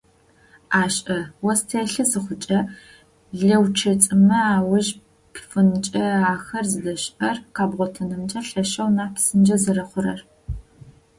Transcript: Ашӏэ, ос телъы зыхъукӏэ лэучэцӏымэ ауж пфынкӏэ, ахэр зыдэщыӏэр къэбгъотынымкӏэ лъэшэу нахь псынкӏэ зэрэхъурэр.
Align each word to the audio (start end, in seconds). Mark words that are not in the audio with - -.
Ашӏэ, 0.81 1.19
ос 1.49 1.59
телъы 1.67 2.03
зыхъукӏэ 2.11 2.59
лэучэцӏымэ 3.39 4.39
ауж 4.55 4.87
пфынкӏэ, 5.33 6.05
ахэр 6.33 6.65
зыдэщыӏэр 6.71 7.37
къэбгъотынымкӏэ 7.55 8.39
лъэшэу 8.47 8.89
нахь 8.95 9.13
псынкӏэ 9.15 9.55
зэрэхъурэр. 9.63 10.21